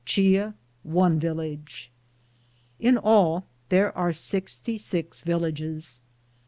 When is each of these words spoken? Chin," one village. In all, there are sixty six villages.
Chin," 0.03 0.55
one 0.81 1.19
village. 1.19 1.91
In 2.79 2.97
all, 2.97 3.45
there 3.69 3.95
are 3.95 4.11
sixty 4.11 4.75
six 4.75 5.21
villages. 5.21 6.01